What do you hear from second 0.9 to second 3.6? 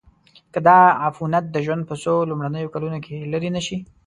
عفونت د ژوند په څو لومړنیو کلونو کې لیرې